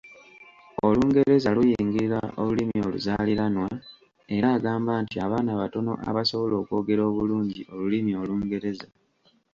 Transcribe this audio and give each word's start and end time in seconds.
Olungereza 0.87 1.49
luyingirira 1.57 2.19
olulimi 2.41 2.77
oluzaaliranwa, 2.87 3.69
era 4.35 4.47
agamba 4.57 4.93
nti 5.03 5.15
abaana 5.25 5.51
batono 5.61 5.93
abasobola 6.09 6.55
okwogera 6.61 7.01
obulungi 7.09 7.61
olulimi 7.73 8.11
Olungereza. 8.21 8.87